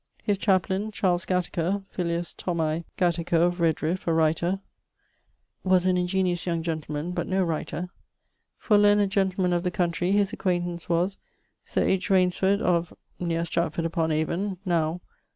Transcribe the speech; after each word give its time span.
His 0.23 0.39
chaplaine, 0.39 0.89
Charles 0.89 1.27
Gataker, 1.27 1.83
(filius 1.91 2.33
Gataker 2.33 3.37
of 3.39 3.59
Redriff, 3.59 4.07
a 4.07 4.11
writer), 4.13 4.59
was 5.63 5.85
an 5.85 5.95
ingeniose 5.95 6.47
young 6.47 6.63
gentleman, 6.63 7.11
but 7.11 7.27
no 7.27 7.43
writer. 7.43 7.87
For 8.57 8.79
learned 8.79 9.11
gentlemen 9.11 9.53
of 9.53 9.61
the 9.61 9.69
country, 9.69 10.11
his 10.11 10.33
acquaintance 10.33 10.89
was 10.89 11.19
Sir 11.65 11.83
H. 11.83 12.09
Rainesford, 12.09 12.61
of... 12.61 12.91
neer 13.19 13.45
Stratford 13.45 13.85
upon 13.85 14.11
Avon, 14.11 14.57
now 14.65 15.01